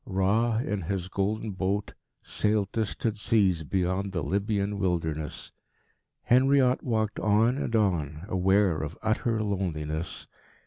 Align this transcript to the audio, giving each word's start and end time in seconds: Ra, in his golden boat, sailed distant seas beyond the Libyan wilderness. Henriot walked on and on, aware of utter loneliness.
Ra, 0.07 0.57
in 0.57 0.81
his 0.81 1.09
golden 1.09 1.51
boat, 1.51 1.93
sailed 2.23 2.71
distant 2.71 3.17
seas 3.17 3.63
beyond 3.63 4.13
the 4.13 4.23
Libyan 4.23 4.79
wilderness. 4.79 5.51
Henriot 6.23 6.81
walked 6.81 7.19
on 7.19 7.59
and 7.59 7.75
on, 7.75 8.25
aware 8.27 8.79
of 8.81 8.97
utter 9.03 9.43
loneliness. 9.43 10.25